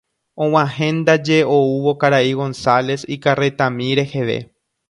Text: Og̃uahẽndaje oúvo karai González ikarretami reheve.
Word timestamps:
Og̃uahẽndaje 0.43 1.37
oúvo 1.57 1.91
karai 2.01 2.31
González 2.41 3.01
ikarretami 3.17 3.89
reheve. 4.01 4.39